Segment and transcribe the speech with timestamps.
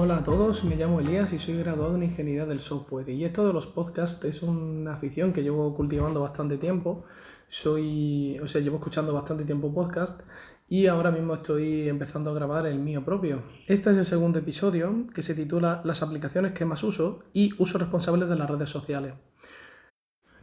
[0.00, 3.08] Hola a todos, me llamo Elías y soy graduado en Ingeniería del Software.
[3.08, 7.02] Y esto de los podcasts es una afición que llevo cultivando bastante tiempo.
[7.48, 10.22] Soy, o sea, llevo escuchando bastante tiempo podcast
[10.68, 13.42] y ahora mismo estoy empezando a grabar el mío propio.
[13.66, 17.76] Este es el segundo episodio que se titula Las aplicaciones que más uso y uso
[17.78, 19.14] responsable de las redes sociales.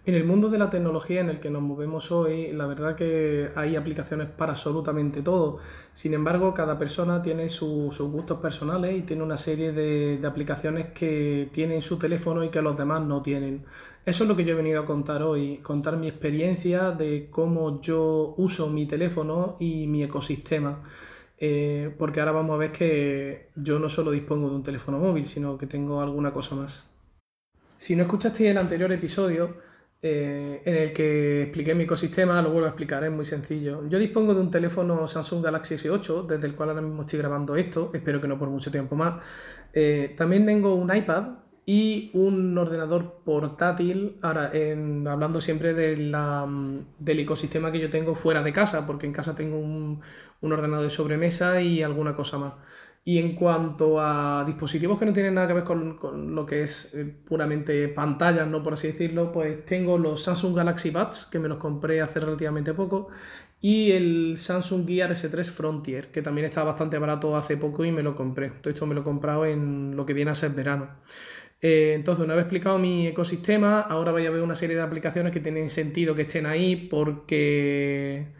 [0.07, 3.49] En el mundo de la tecnología en el que nos movemos hoy, la verdad que
[3.55, 5.57] hay aplicaciones para absolutamente todo.
[5.93, 11.49] Sin embargo, cada persona tiene sus gustos personales y tiene una serie de, aplicaciones que
[11.51, 13.65] tienen su teléfono y que los demás no tienen.
[14.05, 17.81] Eso es lo que yo he venido a contar hoy, contar mi experiencia de cómo
[17.81, 20.83] yo uso mi teléfono y mi ecosistema.
[21.39, 25.25] Eh, porque ahora vamos a ver que yo no solo dispongo de un teléfono móvil,
[25.25, 26.91] sino que tengo alguna cosa más.
[27.75, 29.55] Si no escuchaste el anterior episodio,
[30.07, 33.89] eh, en el que expliqué mi ecosistema, lo vuelvo a explicar, es muy sencillo.
[33.89, 37.55] Yo dispongo de un teléfono Samsung Galaxy S8, desde el cual ahora mismo estoy grabando
[37.55, 39.25] esto, espero que no por mucho tiempo más.
[39.73, 41.29] Eh, también tengo un iPad
[41.65, 48.43] y un ordenador portátil, ahora en, hablando siempre de del ecosistema que yo tengo fuera
[48.43, 50.01] de casa, porque en casa tengo un,
[50.41, 52.53] un ordenador de sobremesa y alguna cosa más.
[53.07, 56.95] Y en cuanto a dispositivos que no tienen nada que ver con, lo que es
[56.95, 58.63] eh, puramente pantallas, ¿no?
[58.63, 62.73] Por así decirlo, pues tengo los Samsung Galaxy Buds, que me los compré hace relativamente
[62.73, 63.09] poco,
[63.61, 68.03] y el Samsung Gear S3 Frontier, que también estaba bastante barato hace poco y me
[68.03, 68.49] lo compré.
[68.49, 70.89] Todo esto me lo he comprado en lo que viene a ser verano.
[71.61, 75.31] Eh, entonces, una vez explicado mi ecosistema, ahora voy a ver una serie de aplicaciones
[75.31, 78.33] que tienen sentido que estén ahí porque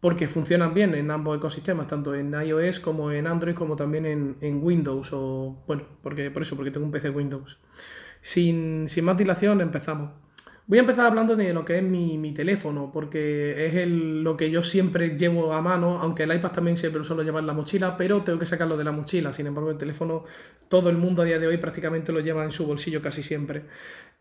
[0.00, 4.62] porque funcionan bien en ambos ecosistemas, tanto en iOS como en Android, como también en,
[4.62, 7.58] Windows, o bueno, porque, por eso, porque tengo un PC Windows.
[8.20, 10.10] Sin, sin más dilación, empezamos.
[10.68, 14.50] Voy a empezar hablando de lo que es mi, teléfono, porque es el, lo que
[14.50, 17.54] yo siempre llevo a mano, aunque el iPad también siempre lo suelo llevar en la
[17.54, 19.32] mochila, pero tengo que sacarlo de la mochila.
[19.32, 20.24] Sin embargo, el teléfono,
[20.68, 23.64] todo el mundo a día de hoy prácticamente lo lleva en su bolsillo casi siempre.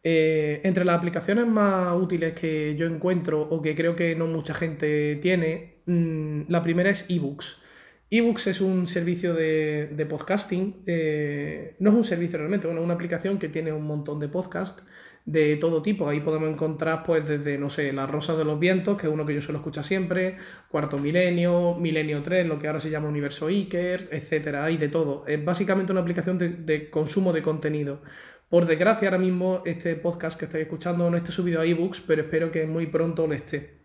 [0.04, 4.54] Eh, entre las aplicaciones más útiles que yo encuentro o que creo que no mucha
[4.54, 7.62] gente tiene, mm, la primera es eBooks.
[8.10, 12.94] eBooks es un servicio de, podcasting, eh, no es un servicio realmente, bueno, es una
[12.94, 14.84] aplicación que tiene un montón de podcasts
[15.26, 16.08] de todo tipo.
[16.08, 19.26] Ahí podemos encontrar, pues, desde, no sé, La Rosa de los Vientos, que es uno
[19.26, 20.38] que yo suelo escuchar siempre,
[20.70, 24.64] Cuarto Milenio, Milenio 3, lo que ahora se llama Universo Iker, etcétera.
[24.64, 25.26] Hay de todo.
[25.28, 28.02] Es básicamente una aplicación de, consumo de contenido.
[28.48, 32.22] Por desgracia, ahora mismo este podcast que estáis escuchando no está subido a ebooks, pero
[32.22, 33.76] espero que muy pronto lo esté.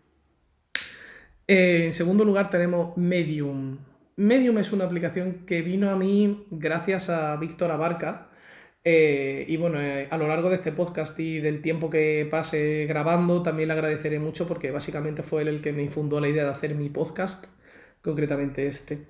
[1.45, 3.79] Eh, en segundo lugar tenemos Medium.
[4.15, 8.29] Medium es una aplicación que vino a mí gracias a Víctor Abarca,
[8.85, 12.85] eh, y bueno, eh, a lo largo de este podcast y del tiempo que pase
[12.85, 16.43] grabando, también le agradeceré mucho porque básicamente fue él el que me infundó la idea
[16.43, 17.45] de hacer mi podcast,
[18.01, 19.07] concretamente este.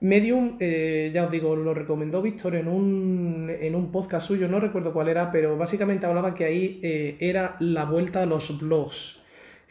[0.00, 4.60] Medium, eh, ya os digo, lo recomendó Víctor en un, en un podcast suyo, no
[4.60, 6.80] recuerdo cuál era, pero básicamente hablaba que ahí
[7.18, 9.23] era la vuelta a los blogs.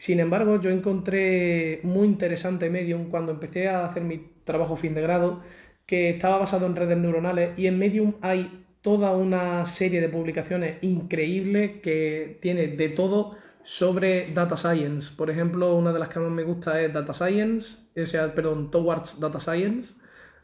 [0.04, 5.00] Sin embargo, yo encontré muy interesante Medium cuando empecé a hacer mi trabajo fin de
[5.00, 5.40] grado,
[5.86, 10.76] que estaba basado en redes neuronales y en Medium hay toda una serie de publicaciones
[10.82, 15.10] increíbles que tiene de todo sobre data science.
[15.16, 18.70] Por ejemplo, una de las que más me gusta es Data Science, o sea, perdón,
[18.70, 19.94] Towards Data Science.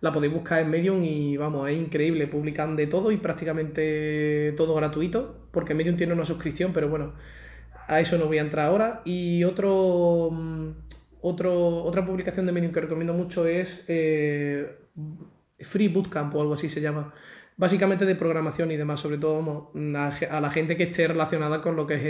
[0.00, 2.26] La podéis buscar en Medium y vamos, es increíble.
[2.28, 7.12] Publican de todo y prácticamente todo gratuito, porque Medium tiene una suscripción, pero bueno,
[7.90, 9.02] a eso no voy a entrar ahora.
[9.04, 10.70] Y otro, mm,
[11.20, 14.74] otro otra publicación de Medium que recomiendo mucho es eh,
[15.58, 17.12] Free Bootcamp o algo así se llama
[17.60, 21.86] básicamente de programación y demás, sobre todo a, la gente que esté relacionada con lo
[21.86, 22.04] que es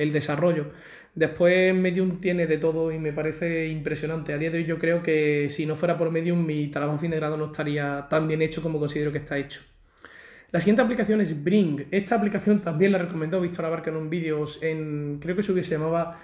[0.00, 0.72] el, desarrollo.
[1.14, 4.32] Después Medium tiene de todo y me parece impresionante.
[4.32, 7.12] A día de hoy yo creo que si no fuera por Medium mi trabajo fin
[7.12, 9.60] de grado no estaría tan bien hecho como considero que está hecho.
[10.56, 11.86] La siguiente aplicación es Bring.
[11.90, 15.74] Esta aplicación también la recomendó Víctor Abarca en un vídeo, en, creo que su se
[15.74, 16.16] llamaba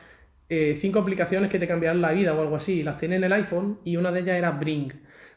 [0.49, 2.83] 5 eh, aplicaciones que te cambiarán la vida o algo así.
[2.83, 4.91] Las tiene en el iPhone y una de ellas era Bring.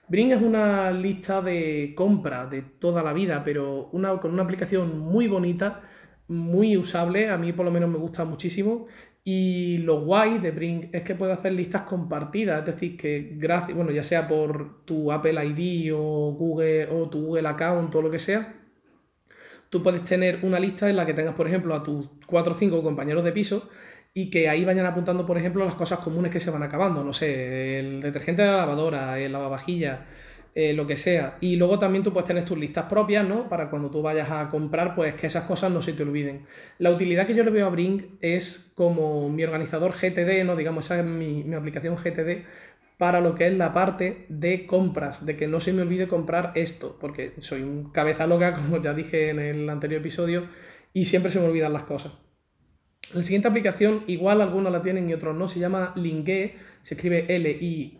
[0.07, 4.97] Bring es una lista de compra de toda la vida, pero una, con una aplicación
[4.97, 5.81] muy bonita,
[6.29, 8.87] muy usable, a mí por lo menos me gusta muchísimo.
[9.25, 13.75] Y lo guay de Bring es que puede hacer listas compartidas, es decir, que gracias,
[13.75, 18.09] bueno, ya sea por tu Apple ID o Google o tu Google Account o lo
[18.09, 18.61] que sea,
[19.75, 22.55] tú puedes tener una lista en la que tengas, por ejemplo, a tus 4 o
[22.55, 23.69] 5 compañeros de piso
[24.13, 27.11] y que ahí vayan apuntando, por ejemplo, las cosas comunes que se van acabando, no
[27.11, 29.99] sé, el detergente de la lavadora, el lavavajillas,
[30.53, 31.35] eh, lo que sea.
[31.41, 33.49] Y luego también tú puedes tener tus listas propias, ¿no?
[33.49, 36.45] Para cuando tú vayas a comprar, pues que esas cosas no se te olviden.
[36.77, 40.55] La utilidad que yo le veo a Brink es como mi organizador GTD, ¿no?
[40.55, 42.45] Digamos, esa es mi aplicación GTD
[42.97, 46.51] para lo que es la parte de compras, de que no se me olvide comprar
[46.55, 50.47] esto, porque soy un cabeza loca, como ya dije en el anterior episodio,
[50.93, 52.13] y siempre se me olvidan las cosas.
[53.13, 57.25] La siguiente aplicación, igual algunos la tienen y otros no, se llama Lingue, se escribe
[57.27, 57.99] L-I-N-G-U-E-E,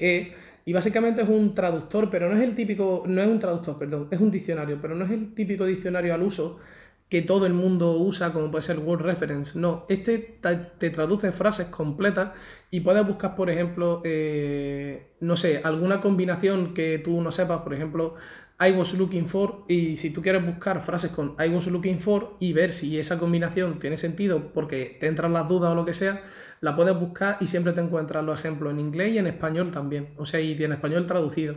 [0.00, 0.32] -E,
[0.64, 4.08] y básicamente es un traductor, pero no es el típico, no es un traductor, perdón,
[4.10, 6.58] es un diccionario, pero no es el típico diccionario al uso
[7.08, 9.58] que todo el mundo usa, como puede ser Word Reference.
[9.58, 10.38] No, este
[10.78, 12.32] te traduce frases completas
[12.70, 17.72] y puedes buscar, por ejemplo, eh, no sé, alguna combinación que tú no sepas, por
[17.72, 18.14] ejemplo,
[18.60, 22.36] I was looking for, y si tú quieres buscar frases con I was looking for
[22.40, 25.92] y ver si esa combinación tiene sentido porque te entran las dudas o lo que
[25.92, 26.22] sea,
[26.60, 30.08] la puedes buscar y siempre te encuentras los ejemplos en inglés y en español también,
[30.16, 31.54] o sea, y en español traducido.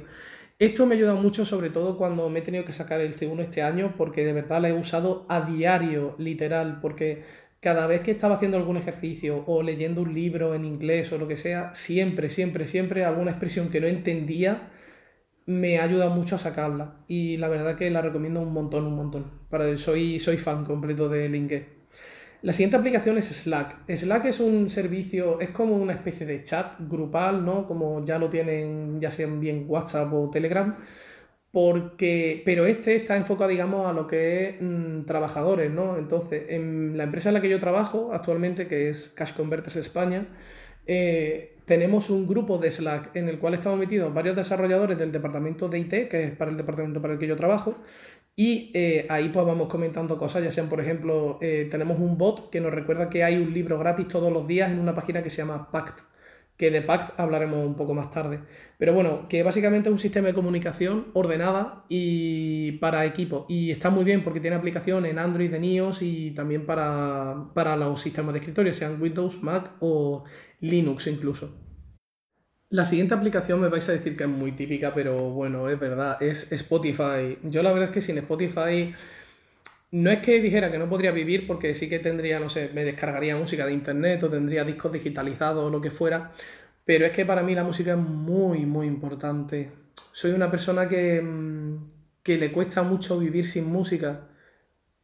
[0.62, 3.42] Esto me ha ayudado mucho, sobre todo cuando me he tenido que sacar el C1
[3.42, 7.24] este año, porque de verdad la he usado a diario, literal, porque
[7.60, 11.28] cada vez que estaba haciendo algún ejercicio o leyendo un libro en inglés o lo
[11.28, 14.70] que sea, siempre, siempre, siempre alguna expresión que no entendía
[15.48, 17.04] me ayuda mucho a sacarla.
[17.08, 19.32] Y la verdad que la recomiendo un montón, un montón.
[19.50, 21.81] Para, soy, soy fan completo de LinkedIn.
[22.42, 23.88] La siguiente aplicación es Slack.
[23.88, 27.68] Slack es un servicio, es como una especie de chat grupal, ¿no?
[27.68, 30.76] Como ya lo tienen, ya sean bien WhatsApp o Telegram.
[31.52, 35.98] Porque, pero este está enfocado, digamos, a lo que es mm, trabajadores, ¿no?
[35.98, 40.28] Entonces, en la empresa en la que yo trabajo actualmente, que es Cash Converters España,
[40.88, 45.70] eh, tenemos un grupo de Slack en el cual estamos metidos varios desarrolladores del departamento
[45.70, 47.78] de IT, que es para el departamento para el que yo trabajo,
[48.36, 52.50] y eh, ahí pues vamos comentando cosas, ya sean, por ejemplo, eh, tenemos un bot
[52.50, 55.30] que nos recuerda que hay un libro gratis todos los días en una página que
[55.30, 56.02] se llama Pact,
[56.58, 58.40] que de Pact hablaremos un poco más tarde.
[58.78, 63.46] Pero bueno, que básicamente es un sistema de comunicación ordenada y para equipo.
[63.50, 67.76] Y está muy bien porque tiene aplicación en Android, en iOS y también para, para
[67.78, 70.24] los sistemas de escritorio, sean Windows, Mac o
[70.62, 71.61] Linux incluso.
[72.72, 76.18] La siguiente aplicación me vais a decir que es muy típica, pero bueno, es verdad,
[76.24, 77.38] es Spotify.
[77.44, 78.96] Yo la verdad es que sin Spotify
[79.92, 82.86] no es que dijera que no podría vivir porque sí que tendría, no sé, me
[82.86, 86.32] descargaría música de internet o tendría discos digitalizados o lo que fuera,
[86.86, 89.72] pero es que para mí la música es muy, muy importante.
[90.14, 91.88] Soy una persona que, mm,
[92.24, 94.30] que le cuesta mucho vivir sin música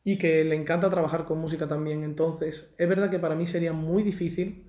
[0.06, 3.74] y que le encanta trabajar con música también, entonces es verdad que para mí sería
[3.74, 4.68] muy difícil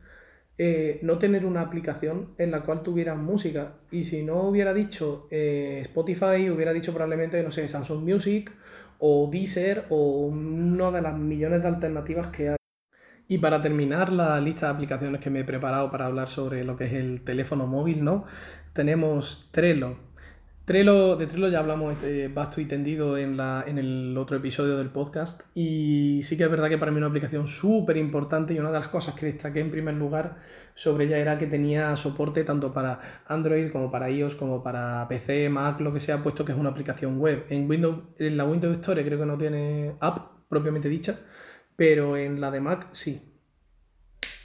[0.60, 3.76] eh, no tener una aplicación en la cual tuviera música.
[3.92, 8.52] Y si no hubiera dicho eh, Spotify, hubiera dicho probablemente, no sé, Samsung Music
[8.98, 12.56] o Deezer o una de las millones de alternativas que hay.
[13.28, 16.76] Y para terminar la lista de aplicaciones que me he preparado para hablar sobre lo
[16.76, 18.24] que es el teléfono móvil, ¿no?
[18.72, 19.98] Tenemos Trello,
[20.68, 21.96] Trello, de Trello ya hablamos
[22.34, 26.50] vasto y tendido en, la, en el otro episodio del podcast y sí que es
[26.50, 29.60] verdad que para mí una aplicación súper importante y una de las cosas que destaqué
[29.60, 30.36] en primer lugar
[30.74, 35.48] sobre ella era que tenía soporte tanto para Android como para iOS como para PC,
[35.48, 37.46] Mac, lo que sea, puesto que es una aplicación web.
[37.48, 41.18] En, Windows, en la Windows Store creo que no tiene app propiamente dicha,
[41.76, 43.32] pero en la de Mac sí.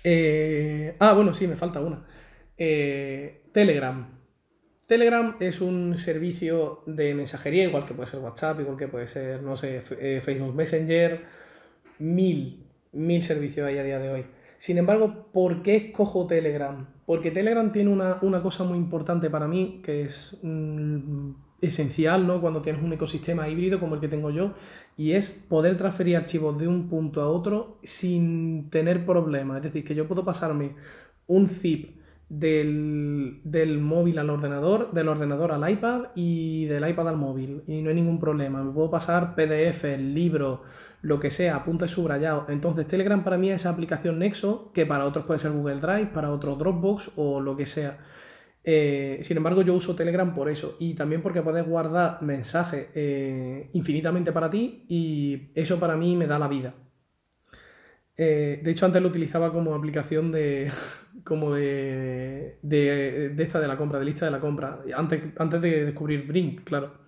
[0.06, 2.06] Eh, ah, bueno, sí, me falta una.
[2.58, 4.23] Eh, Telegram.
[4.94, 9.42] Telegram es un servicio de mensajería, igual que puede ser WhatsApp, igual que puede ser,
[9.42, 11.20] no sé, eh, Facebook Messenger,
[11.98, 14.26] mil, mil servicios hay a día de hoy.
[14.60, 16.94] Sin embargo, ¿por qué escojo Telegram?
[17.08, 21.32] Porque Telegram tiene una, cosa muy importante para mí, que es mm,
[21.62, 22.40] esencial, ¿no?
[22.40, 24.54] Cuando tienes un ecosistema híbrido como el que tengo yo,
[24.96, 29.58] y es poder transferir archivos de un punto a otro sin tener problemas.
[29.58, 30.76] Es decir, que yo puedo pasarme
[31.26, 32.03] un zip
[32.40, 37.64] del, móvil al ordenador, del ordenador al iPad y del iPad al móvil.
[37.68, 38.64] Y no hay ningún problema.
[38.64, 40.64] Me puedo pasar PDF, libro,
[41.02, 42.50] lo que sea, apuntes subrayados.
[42.50, 46.08] Entonces Telegram para mí es esa aplicación Nexo, que para otros puede ser Google Drive,
[46.08, 48.00] para otros Dropbox o lo que sea.
[48.66, 53.70] Eh, sin embargo, yo uso Telegram por eso y también porque puedes guardar mensajes eh,
[53.74, 56.74] infinitamente para ti y eso para mí me da la vida.
[58.16, 60.72] Eh, de hecho, antes lo utilizaba como aplicación de.
[61.24, 64.82] como de, de, esta de la compra, de lista de la compra.
[64.96, 67.04] Antes, antes de descubrir Brink, claro.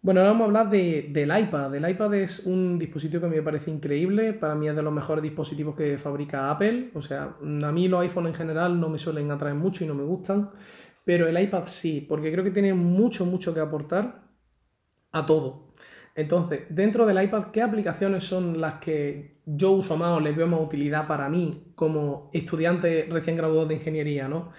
[0.00, 1.74] Bueno, ahora vamos a hablar de, del iPad.
[1.74, 4.32] El iPad es un dispositivo que me parece increíble.
[4.32, 6.92] Para mí es de los mejores dispositivos que fabrica Apple.
[6.94, 9.94] O sea, a mí los iPhones en general no me suelen atraer mucho y no
[9.94, 10.50] me gustan.
[11.04, 14.28] Pero el iPad sí, porque creo que tiene mucho, mucho que aportar
[15.10, 15.67] a todo.
[16.18, 20.48] Entonces, dentro del iPad, ¿qué aplicaciones son las que yo uso más o les veo
[20.48, 24.26] más utilidad para mí como estudiante recién graduado de ingeniería?
[24.26, 24.50] ¿no?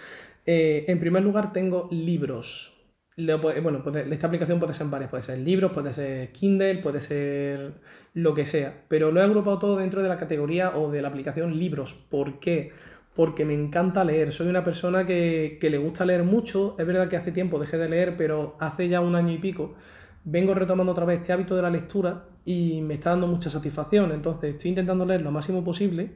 [0.45, 2.77] Eh, en primer lugar, tengo libros.
[3.17, 7.73] Bueno, esta aplicación puede ser varias, puede ser libros, puede ser Kindle, puede ser
[8.13, 11.09] lo que sea, pero lo he agrupado todo dentro de la categoría o de la
[11.09, 11.93] aplicación libros.
[11.93, 12.71] ¿Por qué?
[13.13, 14.31] porque me encanta leer.
[14.31, 16.77] Soy una persona que, que, le gusta leer mucho.
[16.79, 19.75] Es verdad que hace tiempo dejé de leer, pero hace ya un año y pico
[20.23, 24.11] vengo retomando otra vez este hábito de la lectura y me está dando mucha satisfacción.
[24.11, 26.15] Entonces estoy intentando leer lo máximo posible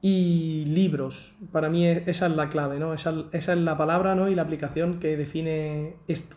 [0.00, 1.36] y libros.
[1.52, 2.94] Para mí esa es la clave, ¿no?
[2.94, 4.28] Esa, esa, es la palabra ¿no?
[4.28, 6.36] y la aplicación que define esto.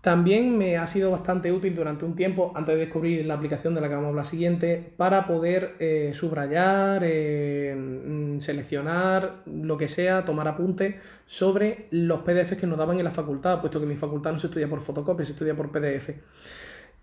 [0.00, 3.82] También me ha sido bastante útil durante un tiempo, antes de descubrir la aplicación de
[3.82, 9.88] la que vamos a hablar siguiente, para poder eh, subrayar, eh, mm, seleccionar, lo que
[9.88, 10.94] sea, tomar apuntes
[11.26, 14.38] sobre los PDFs que nos daban en la facultad, puesto que en mi facultad no
[14.38, 16.14] se estudia por fotocopia, se estudia por PDF.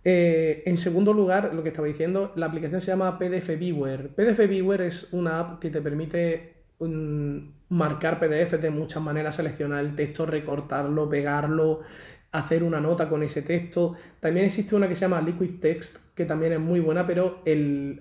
[0.03, 4.09] Eh, en segundo lugar, lo que estaba diciendo, la aplicación se llama PDF Viewer.
[4.15, 7.37] PDF Viewer es una app que te permite mm,
[7.69, 11.81] marcar PDFs de muchas maneras, seleccionar el texto, recortarlo, pegarlo,
[12.31, 13.93] hacer una nota con ese texto.
[14.19, 17.99] También existe una que se llama Liquid Text, que también es muy buena, pero el,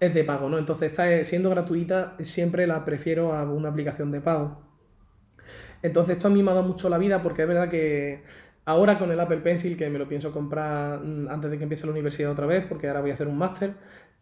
[0.00, 0.58] es de pago, ¿no?
[0.58, 4.62] Entonces, está, siendo gratuita, siempre la prefiero a una aplicación de pago.
[5.82, 8.22] Entonces, esto a mí me ha dado mucho la vida porque es verdad que
[8.64, 11.86] ahora con el Apple Pencil, que me lo pienso comprar mm, antes de que empiece
[11.86, 13.74] la universidad otra vez, porque ahora voy a hacer un máster,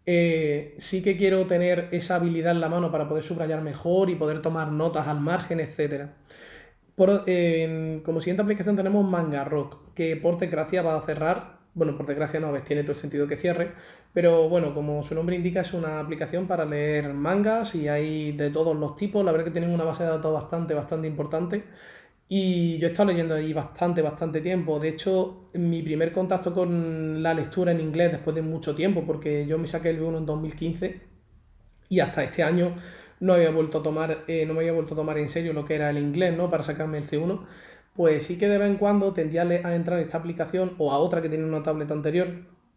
[0.07, 4.17] eh, sí que quiero tener esa habilidad en la mano para poder subrayar mejor y
[4.17, 6.15] poder tomar notas al margen, etcétera.
[6.97, 11.59] Como siguiente aplicación tenemos Manga Rock, que por desgracia va a cerrar.
[11.75, 13.73] Bueno, por desgracia no, ves, tiene todo el sentido que cierre.
[14.13, 18.51] Pero bueno, como su nombre indica, es una aplicación para leer mangas y hay de
[18.51, 19.25] todos los tipos.
[19.25, 21.65] La verdad que tienen una base de datos bastante, bastante importante.
[22.29, 24.79] Y yo he estado leyendo ahí bastante, bastante tiempo.
[24.79, 29.45] De hecho, mi primer contacto con la lectura en inglés después de mucho tiempo, porque
[29.47, 31.01] yo me saqué el B1 en 2015
[31.89, 32.75] y hasta este año
[33.21, 35.65] no había vuelto a tomar, eh, no me había vuelto a tomar en serio lo
[35.65, 36.51] que era el inglés, ¿no?
[36.51, 37.45] Para sacarme el C1,
[37.95, 40.99] pues sí que de vez en cuando tendía a entrar a esta aplicación o a
[40.99, 42.29] otra que tiene una tableta anterior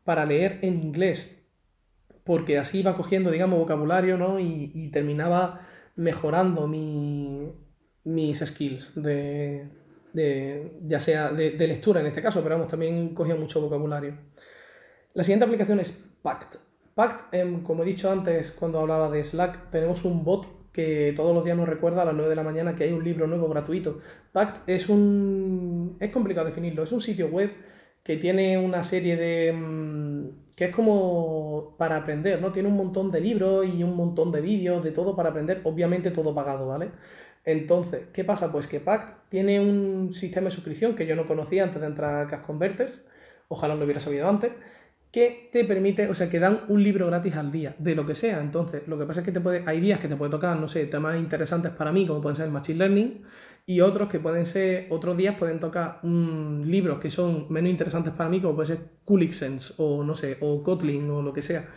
[0.03, 1.50] para leer en inglés,
[2.24, 4.39] porque así iba cogiendo, digamos, vocabulario, ¿no?
[4.39, 5.62] Y, terminaba
[5.96, 7.51] mejorando mi,
[8.03, 9.70] mis skills de,
[10.13, 14.17] de ya sea de, de, lectura en este caso, pero vamos, también cogía mucho vocabulario.
[15.13, 15.91] La siguiente aplicación es
[16.22, 16.66] Pact.
[16.97, 21.31] Pact, em, como he dicho antes cuando hablaba de Slack, tenemos un bot que todos
[21.31, 23.47] los días nos recuerda a las 9 de la mañana que hay un libro nuevo
[23.49, 23.99] gratuito.
[24.31, 25.95] Pact es un...
[25.99, 27.51] es complicado definirlo, es un sitio web
[28.03, 29.53] que tiene una serie de...
[29.53, 32.51] Mm, que es como para aprender, ¿no?
[32.51, 36.09] Tiene un montón de libros y un montón de vídeos, de todo para aprender, obviamente
[36.09, 36.89] todo pagado, ¿vale?
[37.45, 38.51] Entonces, ¿qué pasa?
[38.51, 42.25] Pues que Pact tiene un sistema de suscripción que yo no conocía antes de entrar
[42.25, 43.03] a Cash Converters,
[43.49, 44.51] ojalá lo hubiera sabido antes,
[45.17, 48.13] que te permite, o sea, que dan un libro gratis al día, de lo que
[48.13, 48.39] sea.
[48.39, 50.86] Entonces, lo que pasa es que te hay días que te puede tocar, no sé,
[50.86, 53.24] temas interesantes para mí, como pueden ser Machine Learning,
[53.65, 58.13] y otros que pueden ser, otros días pueden tocar un, libros que son menos interesantes
[58.13, 61.67] para mí, como puede ser Coolixense, o no sé, o Kotlin, o lo que sea.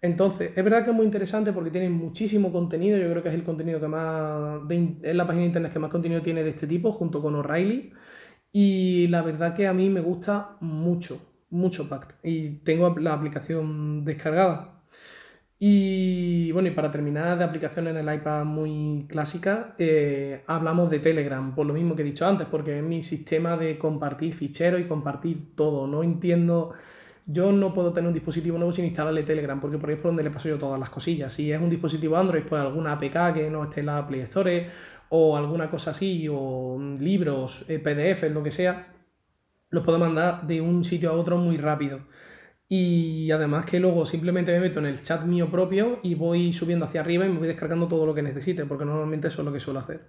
[0.00, 3.36] Entonces, es verdad que es muy interesante porque tiene muchísimo contenido, yo creo que es
[3.36, 6.66] el contenido que más, es la página de internet que más contenido tiene de este
[6.66, 7.92] tipo, junto con O'Reilly,
[8.50, 14.04] y la verdad que a mí me gusta mucho mucho Pact y tengo la aplicación
[14.04, 14.80] descargada.
[15.62, 21.00] Y bueno, y para terminar de aplicación en el iPad muy clásica, eh, hablamos de
[21.00, 24.80] Telegram, por lo mismo que he dicho antes, porque es mi sistema de compartir ficheros
[24.80, 25.86] y compartir todo.
[25.86, 26.72] No entiendo,
[27.26, 30.10] yo no puedo tener un dispositivo nuevo sin instalarle Telegram, porque por ahí es por
[30.10, 31.30] donde le paso yo todas las cosillas.
[31.30, 34.66] Si es un dispositivo Android, pues alguna APK que no esté en la Play Store
[35.10, 38.89] o alguna cosa así, o libros, eh, PDF, lo que sea,
[39.70, 42.00] los puedo mandar de un sitio a otro muy rápido.
[42.68, 46.84] Y además que luego simplemente me meto en el chat mío propio y voy subiendo
[46.84, 49.52] hacia arriba y me voy descargando todo lo que necesite, porque normalmente eso es lo
[49.52, 50.00] que suelo hacer.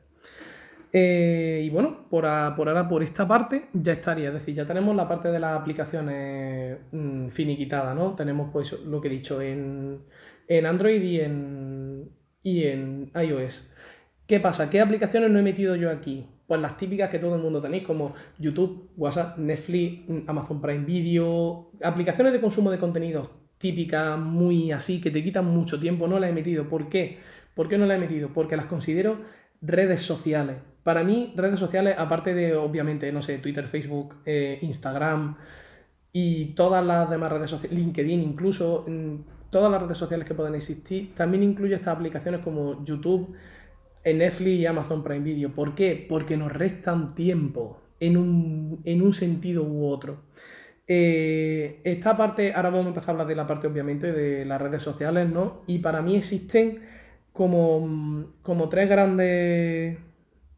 [0.94, 4.28] Eh, y bueno, por, ahora, por esta parte, ya estaría.
[4.28, 8.14] Es decir, ya tenemos la parte de las aplicaciones mm, finiquitada, ¿no?
[8.14, 10.04] Tenemos pues lo que he dicho en,
[10.48, 12.12] en Android y en,
[12.44, 13.72] y en iOS.
[14.28, 14.70] ¿Qué pasa?
[14.70, 16.30] ¿Qué aplicaciones no he metido yo aquí?
[16.52, 21.72] Pues las típicas que todo el mundo tenéis, como YouTube, WhatsApp, Netflix, Amazon Prime Video,
[21.82, 26.30] aplicaciones de consumo de contenido típicas, muy así, que te quitan mucho tiempo, no las
[26.30, 26.68] he metido.
[26.68, 27.20] ¿Por qué?
[27.56, 28.34] ¿Por qué no las he metido?
[28.34, 29.22] Porque las considero
[29.62, 30.58] redes sociales.
[30.84, 35.38] Para mí, redes sociales, aparte de, obviamente, no sé, Twitter, Facebook, eh, Instagram
[36.12, 39.16] y todas las demás redes sociales, LinkedIn incluso, mm,
[39.52, 43.38] todas las redes sociales que pueden existir, también incluye estas aplicaciones como YouTube,
[44.04, 45.54] en Netflix y Amazon Prime Video.
[45.54, 46.06] ¿Por qué?
[46.08, 50.24] Porque nos restan tiempo en un, sentido u otro.
[50.88, 54.62] Eh, esta parte, ahora vamos a empezar a hablar de la parte obviamente de las
[54.62, 55.62] redes sociales, ¿no?
[55.68, 56.82] Y para mí existen
[57.32, 59.98] como, como tres grandes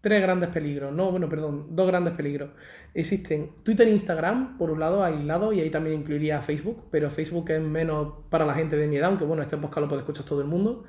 [0.03, 2.49] tres grandes peligros, no, bueno, perdón, dos grandes peligros.
[2.93, 7.49] Existen Twitter e Instagram, por un lado, aislado, y ahí también incluiría Facebook, pero Facebook
[7.51, 10.25] es menos para la gente de mi edad, aunque bueno, este podcast lo puede escuchar
[10.25, 10.83] todo el mundo.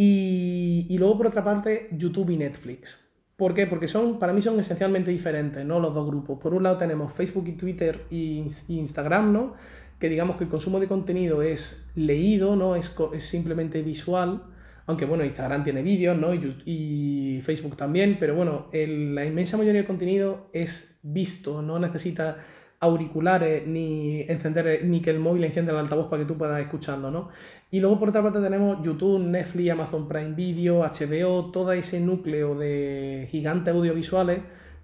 [0.00, 3.08] Y, y luego, por otra parte, YouTube y Netflix.
[3.34, 3.66] ¿Por qué?
[3.66, 5.80] Porque son, para mí son esencialmente diferentes, ¿no?
[5.80, 6.38] Los dos grupos.
[6.38, 9.54] Por un lado tenemos Facebook y Twitter y Instagram, ¿no?
[9.98, 12.76] Que digamos que el consumo de contenido es leído, ¿no?
[12.76, 14.44] Es, es simplemente visual.
[14.86, 16.32] Aunque bueno, Instagram tiene vídeos, ¿no?
[16.32, 22.38] Y, Facebook también, pero bueno, la inmensa mayoría de contenido es visto, no necesita
[22.80, 27.10] auriculares ni encender ni que el móvil encienda el altavoz para que tú puedas escucharlo,
[27.10, 27.28] ¿no?
[27.70, 32.54] Y luego por otra parte tenemos YouTube, Netflix, Amazon Prime Video, HBO, todo ese núcleo
[32.54, 34.40] de gigantes audiovisuales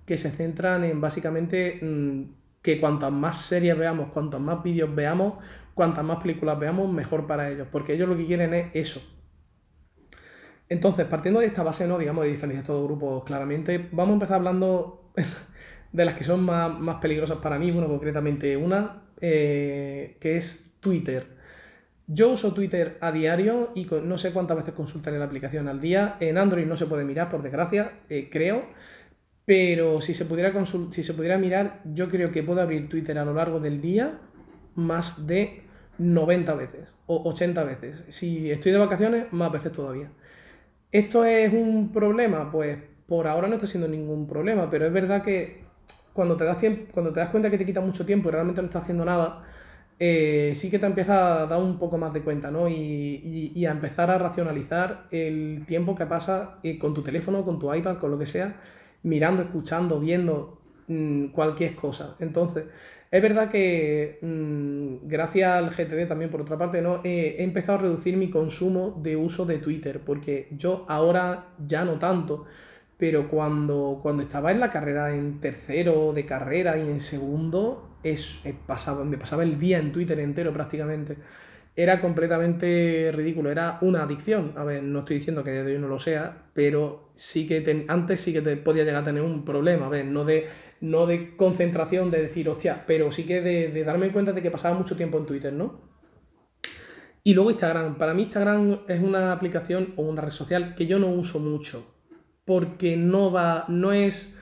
[0.07, 2.23] que se centran en básicamente mm,
[2.63, 5.35] que cuantas más series veamos, cuantos más vídeos veamos,
[5.75, 9.01] cuantas más películas veamos, mejor para ellos, porque ellos lo que quieren es eso.
[10.69, 11.99] Entonces, partiendo de esta base, ¿no?
[11.99, 15.13] digamos, de diferenciar todos grupos claramente, vamos a empezar hablando
[15.95, 21.37] de las que son más, peligrosas para mí, bueno, concretamente una, eh, que es Twitter.
[22.09, 26.17] Yo uso Twitter a diario y no sé cuántas veces consultaré la aplicación al día.
[26.19, 28.65] En Android no se puede mirar, por desgracia, eh, creo.
[29.45, 33.25] Pero si se, pudiera si se pudiera mirar, yo creo que puedo abrir Twitter a
[33.25, 34.19] lo largo del día
[34.75, 35.63] más de
[35.99, 38.05] 90 veces o 80 veces.
[38.09, 40.11] Si estoy de vacaciones, más veces todavía.
[40.91, 42.51] ¿Esto es un problema?
[42.51, 45.65] Pues por ahora no está siendo ningún problema, pero es verdad que
[46.15, 48.63] cuando te das, tiempo, cuando te das cuenta que te quita mucho tiempo y realmente
[48.63, 49.43] no estás haciendo nada,
[49.99, 52.69] eh, sí que te empieza a dar un poco más de cuenta, ¿no?
[52.69, 57.73] Y, a empezar a racionalizar el tiempo que pasa eh, con tu teléfono, con tu
[57.75, 58.61] iPad, con lo que sea,
[59.03, 62.17] mirando, escuchando, viendo mm, cualquier cosa.
[62.21, 62.65] Entonces,
[63.11, 67.01] es verdad que mm, gracias al GTD también, por otra parte, ¿no?
[67.05, 71.99] he empezado a reducir mi consumo de uso de Twitter, porque yo ahora ya no
[71.99, 72.45] tanto
[72.97, 78.43] pero cuando, cuando estaba en la carrera en tercero de carrera y en segundo, es,
[78.67, 81.17] pasaba, me pasaba el día en Twitter entero prácticamente.
[81.77, 84.53] Era completamente ridículo, era una adicción.
[84.57, 88.21] A ver, no estoy diciendo que de hoy no lo sea, pero sí que antes
[88.21, 90.47] sí que te podía llegar a tener un problema, a ver, no de,
[90.81, 94.79] no de concentración, de decir, hostia, pero sí que de darme cuenta de que pasaba
[94.79, 95.95] mucho tiempo en Twitter, ¿no?
[97.27, 97.97] Y luego Instagram.
[97.97, 101.94] Para mí Instagram es una aplicación o una red social que yo no uso mucho
[102.45, 104.35] porque no va, no es,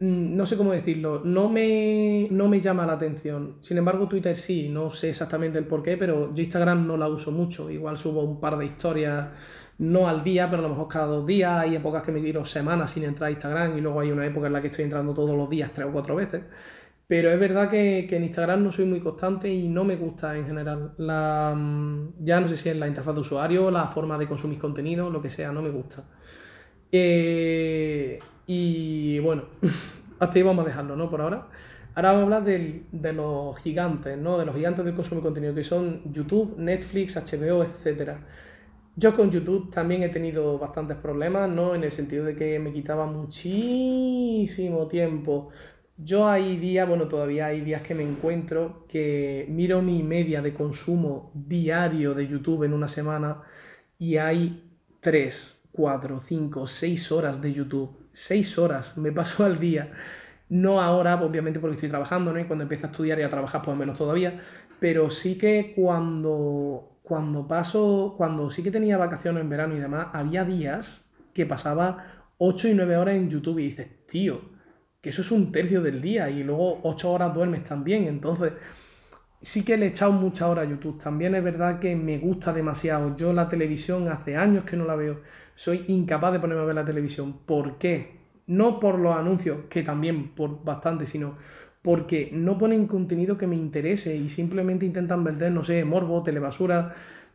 [0.00, 3.56] mm, no sé cómo decirlo, no me, no me llama la atención.
[3.60, 7.08] Sin embargo, Twitter sí, no sé exactamente el por qué, pero yo Instagram no la
[7.08, 7.70] uso mucho.
[7.70, 9.28] Igual subo un par de historias,
[9.78, 11.60] no al día, pero a lo mejor cada dos días.
[11.60, 14.48] Hay épocas que me tiro semanas sin entrar a Instagram y luego hay una época
[14.48, 16.42] en la que estoy entrando todos los días, tres o cuatro veces.
[17.06, 20.36] Pero es verdad que, que, en Instagram no soy muy constante y no me gusta
[20.36, 20.94] en general.
[20.98, 24.58] La, mm, ya no sé si es la interfaz de usuario, la forma de consumir
[24.58, 26.04] contenido, lo que sea, no me gusta.
[26.90, 29.44] Eh, y bueno,
[30.18, 31.10] hasta ahí vamos a dejarlo, ¿no?
[31.10, 31.48] Por ahora.
[31.94, 34.38] Ahora vamos a hablar de los gigantes, ¿no?
[34.38, 38.12] De los gigantes del consumo de contenido, que son YouTube, Netflix, HBO, etc.
[38.94, 41.74] Yo con YouTube también he tenido bastantes problemas, ¿no?
[41.74, 45.48] En el sentido de que me quitaba muchísimo tiempo.
[45.96, 50.54] Yo hay días, bueno, todavía hay días que me encuentro que miro mi media de
[50.54, 53.42] consumo diario de YouTube en una semana
[53.98, 54.70] y hay
[55.00, 57.96] tres 4, 5, 6 horas de YouTube.
[58.10, 59.92] 6 horas me paso al día.
[60.48, 62.40] No ahora, obviamente, porque estoy trabajando, ¿no?
[62.40, 64.40] Y cuando empiezo a estudiar y a trabajar, pues menos todavía.
[64.80, 70.08] Pero sí que cuando, cuando paso, cuando sí que tenía vacaciones en verano y demás,
[70.14, 74.40] había días que pasaba 8 y 9 horas en YouTube y dices, tío,
[75.00, 78.08] que eso es un tercio del día y luego 8 horas duermes también.
[78.08, 78.54] Entonces,
[79.40, 80.98] sí que le he echado mucha hora a YouTube.
[80.98, 83.16] También es verdad que me gusta demasiado.
[83.16, 85.20] Yo la televisión hace años que no la veo.
[85.54, 87.38] Soy incapaz de ponerme a ver la televisión.
[87.46, 88.18] ¿Por qué?
[88.46, 91.36] No por los anuncios, que también por bastante, sino
[91.82, 96.92] porque no ponen contenido que me interese y simplemente intentan vender, no sé, morbo, telebasura.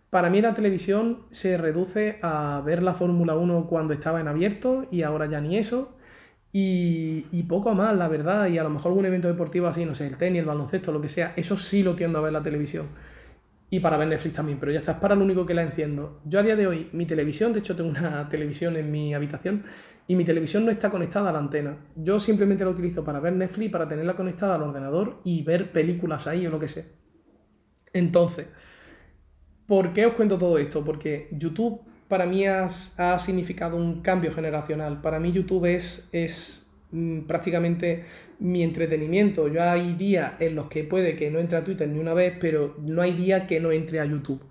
[0.09, 4.85] Para mí la televisión se reduce a ver la Fórmula 1 cuando estaba en abierto
[4.91, 5.95] y ahora ya ni eso
[6.55, 10.05] y, poco más, la verdad, y a lo mejor algún evento deportivo así, no sé,
[10.05, 12.43] el tenis, el baloncesto, lo que sea, eso sí lo tiendo a ver en la
[12.43, 12.87] televisión.
[13.71, 16.21] Y para ver Netflix también, pero ya está, es para lo único que la enciendo.
[16.25, 19.63] Yo a día de hoy, mi televisión, de hecho tengo una televisión en mi habitación,
[20.05, 21.75] y mi televisión no está conectada a la antena.
[21.95, 26.27] Yo simplemente la utilizo para ver Netflix, para tenerla conectada al ordenador y ver películas
[26.27, 26.83] ahí o lo que sea.
[27.93, 28.47] Entonces,
[29.65, 30.83] ¿por qué os cuento todo esto?
[30.83, 31.81] Porque YouTube
[32.13, 32.69] para mí ha
[33.17, 35.01] significado un cambio generacional.
[35.01, 38.05] Para mí YouTube es, es mm, prácticamente
[38.37, 39.47] mi entretenimiento.
[39.47, 42.35] Yo hay días en los que puede que no entre a Twitter ni una vez,
[42.39, 44.43] pero no hay día que no entre a YouTube.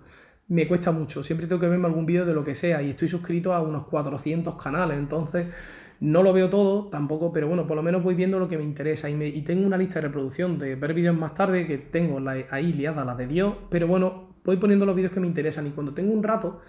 [0.49, 3.07] Me cuesta mucho, siempre tengo que verme algún vídeo de lo que sea y estoy
[3.07, 5.47] suscrito a unos 400 canales, entonces
[6.01, 8.65] no lo veo todo tampoco, pero bueno, por lo menos voy viendo lo que me
[8.65, 12.19] interesa y, y tengo una lista de reproducción de ver vídeos más tarde que tengo
[12.51, 15.69] ahí liada, la de Dios, pero bueno, voy poniendo los vídeos que me interesan y
[15.69, 16.59] cuando tengo un rato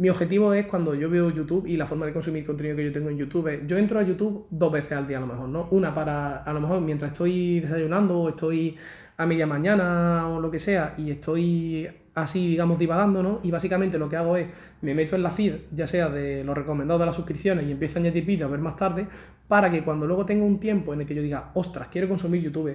[0.00, 2.90] Mi objetivo es cuando yo veo YouTube y la forma de consumir contenido que yo
[2.90, 5.68] tengo en YouTube, yo entro a YouTube dos veces al día a lo mejor, ¿no?
[5.72, 8.78] Una para, a lo mejor mientras estoy desayunando o estoy
[9.18, 13.40] a media mañana o lo que sea y estoy así, digamos, divagando, ¿no?
[13.42, 14.46] Y básicamente lo que hago es,
[14.80, 17.98] me meto en la feed, ya sea de los recomendados de las suscripciones y empiezo
[17.98, 19.06] a añadir vídeos a ver más tarde,
[19.48, 22.40] para que cuando luego tenga un tiempo en el que yo diga, ostras, quiero consumir
[22.40, 22.74] YouTube,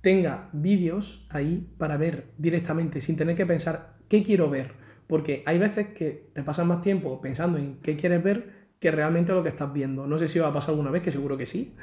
[0.00, 5.58] tenga vídeos ahí para ver directamente, sin tener que pensar qué quiero ver porque hay
[5.58, 9.48] veces que te pasas más tiempo pensando en qué quieres ver que realmente lo que
[9.48, 10.06] estás viendo.
[10.06, 11.74] No sé si os ha pasado alguna vez, que seguro que sí.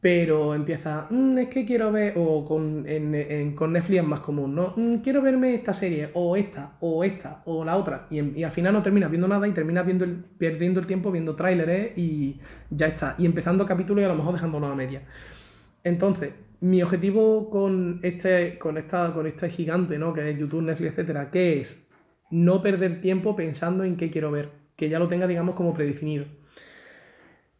[0.00, 2.84] Pero empieza, mm, es que quiero ver, o con,
[3.54, 4.74] con Netflix es más común, ¿no?
[4.76, 8.06] Mm, quiero verme esta serie, o esta, o esta, o la otra.
[8.10, 10.06] Y, al final no terminas viendo nada y terminas viendo
[10.38, 12.38] perdiendo el tiempo viendo tráileres y
[12.70, 13.14] ya está.
[13.18, 15.02] Y empezando capítulos y a lo mejor dejándolo a media.
[15.84, 20.12] Entonces, mi objetivo con este, con esta, con este gigante, ¿no?
[20.12, 21.83] Que es YouTube, Netflix, etcétera, ¿qué es?
[22.34, 26.26] No perder tiempo pensando en qué quiero ver, que ya lo tenga, digamos, como predefinido.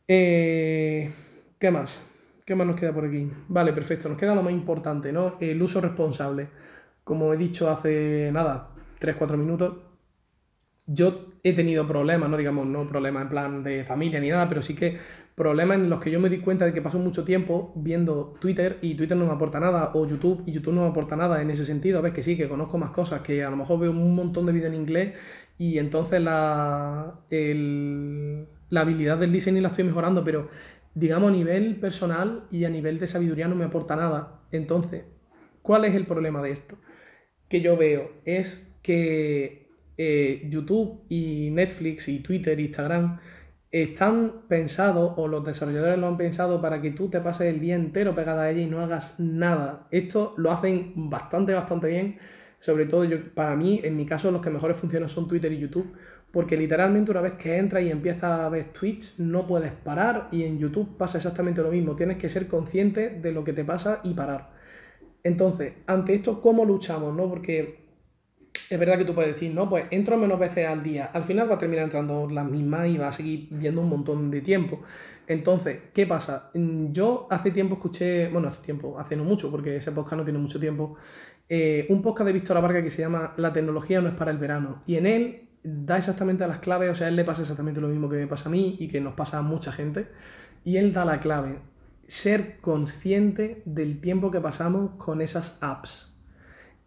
[0.09, 1.13] Eh,
[1.61, 2.05] ¿Qué más?
[2.45, 3.31] ¿Qué más nos queda por aquí?
[3.47, 4.09] Vale, perfecto.
[4.09, 5.37] Nos queda lo más importante, ¿no?
[5.41, 6.49] El uso responsable.
[7.05, 9.77] Como he dicho hace nada, 3-4 minutos,
[10.87, 14.63] yo he tenido problemas, no digamos, no problemas en plan de familia ni nada, pero
[14.63, 14.99] sí que
[15.35, 18.79] problemas en los que yo me di cuenta de que paso mucho tiempo viendo Twitter
[18.83, 21.51] y Twitter no me aporta nada, o YouTube y YouTube no me aporta nada en
[21.51, 22.03] ese sentido.
[22.03, 24.53] Ves que sí, que conozco más cosas, que a lo mejor veo un montón de
[24.53, 25.19] vídeos en inglés
[25.57, 30.49] y entonces la, la habilidad del listening la estoy mejorando, pero
[30.95, 34.43] digamos a nivel personal y a nivel de sabiduría no me aporta nada.
[34.51, 35.05] Entonces,
[35.63, 36.77] ¿cuál es el problema de esto?
[37.49, 39.64] Que yo veo es que
[39.97, 43.19] eh, YouTube y Netflix y Twitter, Instagram,
[43.71, 47.75] están pensados o los desarrolladores lo han pensado para que tú te pases el día
[47.75, 49.89] entero pegada a ella y no hagas nada.
[49.91, 52.19] Esto lo hacen bastante, bastante bien.
[52.61, 55.59] Sobre todo yo, para mí, en mi caso, los que mejores funcionan son Twitter y
[55.59, 55.93] YouTube,
[56.31, 60.45] porque literalmente una vez que entras y empiezas a ver tweets, no puedes parar y
[60.45, 61.97] en YouTube pasa exactamente lo mismo.
[61.97, 64.53] Tienes que ser consciente de lo que te pasa y parar.
[65.25, 67.15] Entonces, ante esto, ¿cómo luchamos?
[67.15, 67.29] ¿no?
[67.29, 67.84] Porque
[68.71, 71.11] es verdad que tú puedes decir, no, pues entro menos veces al día.
[71.13, 74.31] Al final va a terminar entrando las mismas y va a seguir viendo un montón
[74.31, 74.81] de tiempo.
[75.27, 76.51] Entonces, ¿qué pasa?
[76.55, 80.25] Mm, yo hace tiempo escuché, bueno, hace tiempo, hace no mucho, porque ese podcast no
[80.25, 80.97] tiene mucho tiempo,
[81.49, 84.39] eh, un podcast de Víctor Varga que se llama La tecnología no es para el
[84.39, 84.83] verano.
[84.87, 88.09] Y en él da exactamente las claves, o sea, él le pasa exactamente lo mismo
[88.09, 90.09] que me pasa a mí y que nos pasa a mucha gente.
[90.65, 91.59] Y él da la clave,
[92.07, 96.14] ser consciente del tiempo que pasamos con esas apps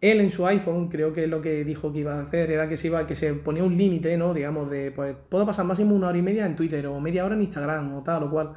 [0.00, 2.76] él en su iPhone, creo que lo que dijo que iba a hacer era que
[2.76, 4.32] se, iba, que se ponía un límite, ¿no?
[4.32, 7.34] Digamos, de, pues, puedo pasar máximo una hora y media en Twitter o media hora
[7.34, 8.54] en Instagram o tal o cual.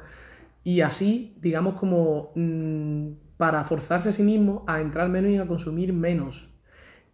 [0.62, 5.46] Y así, digamos, como mm, para forzarse a sí mismo a entrar menos y a
[5.46, 6.50] consumir menos.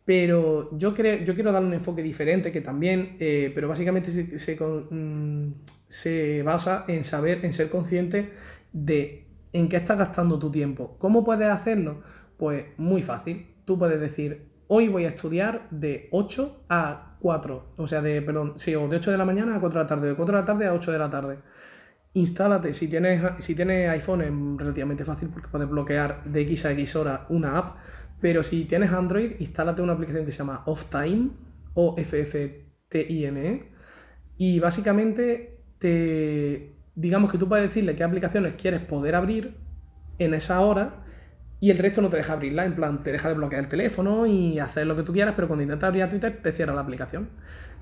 [0.04, 4.38] Pero yo, creo, yo quiero darle un enfoque diferente que también, eh, pero básicamente se,
[4.38, 5.54] se, mm,
[5.88, 8.30] se basa en saber, en ser consciente
[8.72, 10.96] de en qué estás gastando tu tiempo.
[10.98, 12.02] ¿Cómo puedes hacerlo?
[12.36, 17.87] Pues muy fácil tú puedes decir, hoy voy a estudiar de 8 a 4, o
[17.87, 20.14] sea, de, perdón, sí, de 8 de la mañana a 4 de la tarde, de
[20.14, 21.38] 4 de la tarde a 8 de la tarde.
[22.14, 26.72] Instálate, si tienes, si tienes iPhone es relativamente fácil porque puedes bloquear de X a
[26.72, 27.76] X hora una app,
[28.22, 31.28] pero si tienes Android, instálate una aplicación que se llama Offtime,
[31.74, 33.72] o f f t i m e
[34.38, 39.59] y básicamente te, digamos que tú puedes decirle qué aplicaciones quieres poder abrir
[40.18, 41.04] en esa hora
[41.60, 44.26] y el resto no te deja abrirla, en plan, te deja de bloquear el teléfono
[44.26, 46.82] y hacer lo que tú quieras, pero cuando intentas abrir a Twitter te cierra la
[46.82, 47.28] aplicación.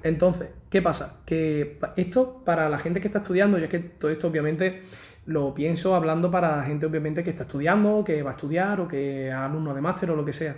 [0.03, 1.21] Entonces, ¿qué pasa?
[1.27, 4.83] Que esto para la gente que está estudiando, yo es que todo esto obviamente
[5.27, 9.29] lo pienso hablando para gente obviamente que está estudiando, que va a estudiar o que
[9.29, 10.57] es alumno de máster o lo que sea.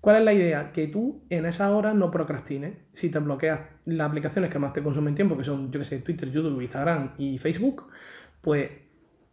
[0.00, 0.72] ¿Cuál es la idea?
[0.72, 2.74] Que tú en esa hora no procrastines.
[2.92, 5.98] Si te bloqueas las aplicaciones que más te consumen tiempo, que son, yo que sé,
[5.98, 7.88] Twitter, YouTube, Instagram y Facebook,
[8.40, 8.70] pues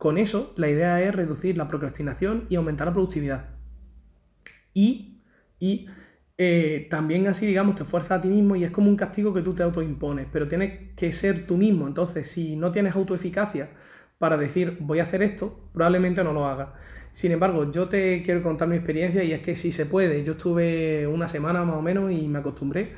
[0.03, 3.51] con eso, la idea es reducir la procrastinación y aumentar la productividad.
[4.73, 5.21] Y,
[6.37, 9.41] eh, también así, digamos, te fuerzas a ti mismo y es como un castigo que
[9.41, 11.87] tú te autoimpones, pero tienes que ser tú mismo.
[11.87, 13.69] Entonces, si no tienes autoeficacia
[14.17, 16.71] para decir voy a hacer esto, probablemente no lo hagas.
[17.13, 20.21] Sin embargo, yo te quiero contar mi experiencia y es que si se puede.
[20.25, 22.91] Yo estuve una semana más o menos y me acostumbré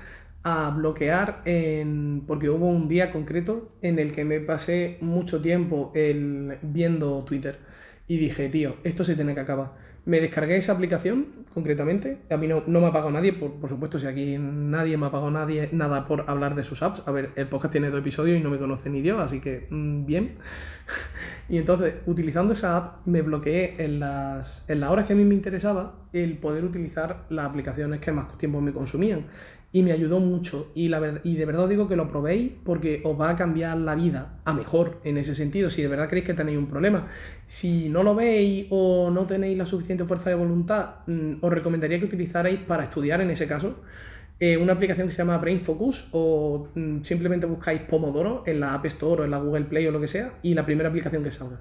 [0.46, 5.92] a bloquear en, porque hubo un día concreto en el que me pasé mucho tiempo
[5.96, 7.58] el, viendo Twitter
[8.08, 9.72] y dije, tío, esto se tiene que acabar.
[10.06, 12.20] Me descargué esa aplicación, concretamente.
[12.30, 15.12] A mí no, me ha pagado nadie, por, por, supuesto, si aquí nadie me ha
[15.12, 17.02] pagado nadie, nada por hablar de sus apps.
[17.08, 19.66] A ver, el podcast tiene dos episodios y no me conoce ni Dios, así que
[19.72, 20.38] mm, bien.
[21.50, 25.26] y entonces, utilizando esa app, me bloqueé en las, en las horas que a mí
[25.26, 29.26] me interesaba el poder utilizar las aplicaciones que más tiempo me consumían.
[29.76, 30.72] Y me ayudó mucho.
[30.74, 33.76] Y, la y de verdad os digo que lo probéis porque os va a cambiar
[33.76, 37.08] la vida a mejor en ese sentido, si de verdad creéis que tenéis un problema.
[37.46, 42.00] Si no lo veis o no tenéis la suficiente fuerza de voluntad, mm, os recomendaría
[42.00, 43.82] que utilizarais para estudiar en ese caso.
[44.40, 48.76] Eh, una aplicación que se llama Brain Focus o mm, simplemente buscáis Pomodoro en la
[48.76, 51.22] App Store o en la Google Play o lo que sea y la primera aplicación
[51.22, 51.60] que salga.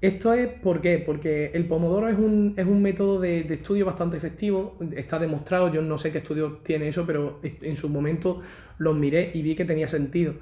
[0.00, 1.02] Esto es ¿por qué?
[1.04, 5.82] porque el Pomodoro es un, es un método de, estudio bastante efectivo, está demostrado, yo
[5.82, 8.40] no sé qué estudio tiene eso, pero en su momento
[8.78, 10.34] los miré y vi que tenía sentido.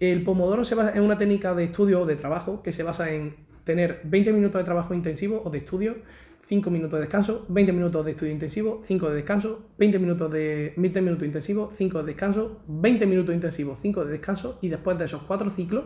[0.00, 3.12] El Pomodoro se basa, es una técnica de estudio o de trabajo que se basa
[3.12, 5.96] en tener 20 minutos de trabajo intensivo o de estudio,
[6.46, 10.74] 5 minutos de descanso, 20 minutos de estudio intensivo, 5 de descanso, 20 minutos de
[10.76, 15.04] 20 minutos intensivo, 5 de descanso, 20 minutos intensivos, 5 de descanso y después de
[15.04, 15.84] esos 4 ciclos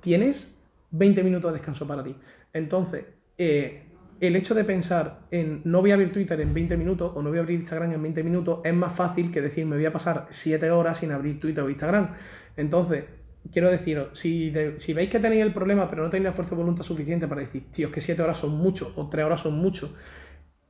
[0.00, 0.55] tienes
[0.98, 2.14] 20 minutos de descanso para ti.
[2.52, 3.04] Entonces,
[3.38, 3.86] eh,
[4.20, 7.28] el hecho de pensar en no voy a abrir Twitter en 20 minutos o no
[7.28, 9.92] voy a abrir Instagram en 20 minutos es más fácil que decir me voy a
[9.92, 12.14] pasar 7 horas sin abrir Twitter o Instagram.
[12.56, 13.04] Entonces,
[13.52, 16.82] quiero deciros, si, veis que tenéis el problema pero no tenéis la fuerza de voluntad
[16.82, 19.94] suficiente para decir, tío, es que 7 horas son mucho o 3 horas son mucho,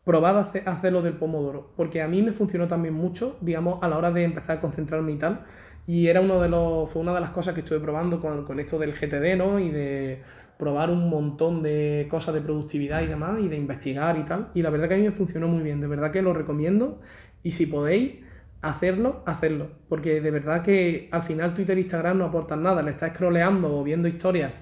[0.04, 3.96] probad a hacerlo del pomodoro, porque a mí me funcionó también mucho, digamos, a la
[3.96, 5.44] hora de empezar a concentrarme y tal,
[5.86, 8.60] y era uno de los, fue una de las cosas que estuve probando con, con
[8.60, 9.58] esto del GTD, ¿no?
[9.58, 10.22] Y de
[10.58, 14.62] probar un montón de cosas de productividad y demás, y de investigar y tal, y
[14.62, 17.00] la verdad que a mí me funcionó muy bien, de verdad que lo recomiendo,
[17.42, 18.24] y si podéis
[18.62, 22.90] hacerlo, hacerlo, porque de verdad que al final Twitter e Instagram no aportan nada, le
[22.92, 24.52] estás scrolleando o viendo historias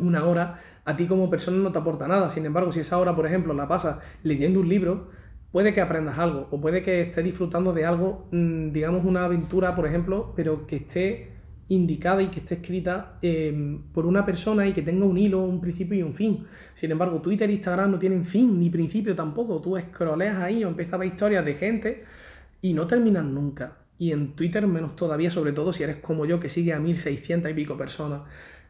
[0.00, 2.28] una hora, a ti como persona no te aporta nada.
[2.28, 5.08] Sin embargo, si esa hora, por ejemplo, la pasas leyendo un libro,
[5.52, 9.74] puede que aprendas algo o puede que estés disfrutando de algo, mm, digamos una aventura,
[9.74, 14.72] por ejemplo, pero que esté indicada y que esté escrita em, por una persona y
[14.72, 16.44] que tenga un hilo, un principio y un fin.
[16.74, 19.60] Sin embargo, Twitter e Instagram no tienen fin ni principio tampoco.
[19.60, 22.04] Tú scrolleas ahí o empiezas a historias de gente
[22.60, 23.78] y no terminan nunca.
[23.98, 27.50] Y en Twitter menos todavía, sobre todo si eres como yo que sigue a 1600
[27.50, 28.22] y pico personas.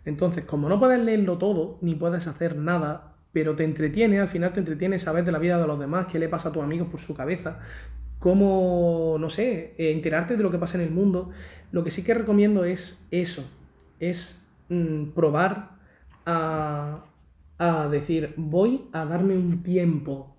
[0.04, 4.52] Entonces, como no puedes leerlo todo, ni puedes hacer nada, pero te entretiene, al final
[4.52, 6.88] te entretiene saber de la vida de los demás, qué le pasa a tus amigos
[6.88, 7.60] por su cabeza,
[8.18, 11.30] cómo, no sé, eh, enterarte de lo que pasa en el mundo.
[11.72, 13.48] Lo que sí que recomiendo es eso,
[13.98, 15.78] es mm, probar
[16.26, 17.06] a,
[17.58, 20.36] a decir, voy a darme un tiempo.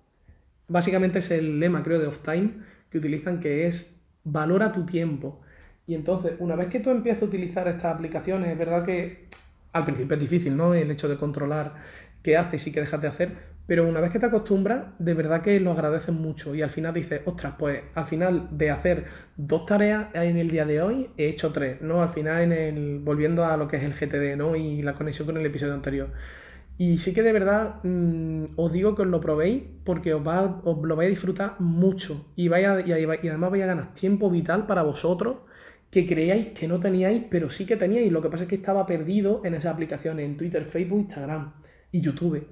[0.68, 2.54] Básicamente es el lema, creo, de Off Time
[2.90, 5.40] que utilizan, que es valora tu tiempo.
[5.86, 9.28] Y entonces, una vez que tú empiezas a utilizar estas aplicaciones, es verdad que
[9.72, 10.74] al principio es difícil, ¿no?
[10.74, 11.72] El hecho de controlar
[12.22, 15.40] qué haces y qué dejas de hacer, pero una vez que te acostumbras, de verdad
[15.40, 19.04] que lo agradeces mucho y al final dices, ostras, pues al final de hacer
[19.36, 22.02] dos tareas en el día de hoy, he hecho tres, ¿no?
[22.02, 24.56] Al final, en el, volviendo a lo que es el GTD, ¿no?
[24.56, 26.10] Y la conexión con el episodio anterior.
[26.76, 30.60] Y sí que de verdad mm, os digo que os lo probéis porque os, va,
[30.64, 34.30] os lo vais a disfrutar mucho y, vaya, y, y además vais a ganar tiempo
[34.30, 35.36] vital para vosotros
[35.90, 38.10] que creíais que no teníais, pero sí que teníais.
[38.10, 41.52] Lo que pasa es que estaba perdido en esas aplicaciones, en Twitter, Facebook, Instagram
[41.92, 42.48] y YouTube.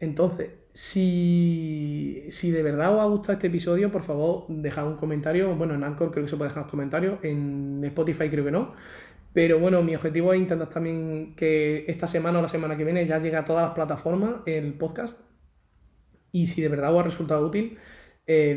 [0.00, 5.54] Entonces, si, si de verdad os ha gustado este episodio, por favor, dejad un comentario.
[5.54, 8.74] Bueno, en Anchor creo que se puede dejar comentarios, en Spotify creo que no.
[9.32, 13.06] Pero bueno, mi objetivo es intentar también que esta semana o la semana que viene
[13.06, 15.20] ya llegue a todas las plataformas el podcast.
[16.32, 17.78] Y si de verdad os ha resultado útil,
[18.26, 18.56] eh.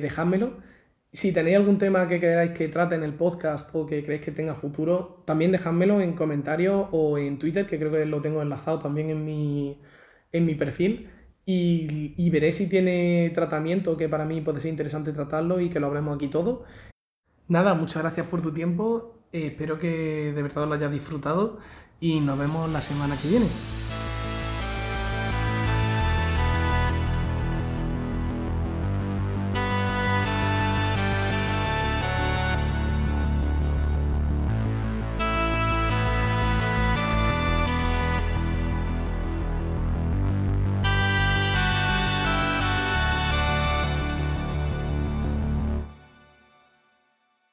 [1.12, 4.32] Si tenéis algún tema que queráis que trate en el podcast o que creéis que
[4.32, 8.78] tenga futuro, también dejádmelo en comentarios o en Twitter, que creo que lo tengo enlazado
[8.78, 9.82] también en mi,
[10.32, 11.10] en mi perfil.
[11.46, 15.88] Y, veré si tiene tratamiento que para mí puede ser interesante tratarlo y que lo
[15.88, 16.64] hablemos aquí todo.
[17.48, 19.26] Nada, muchas gracias por tu tiempo.
[19.32, 21.58] Eh, espero que de verdad lo hayas disfrutado
[22.00, 23.48] y nos vemos la semana que viene.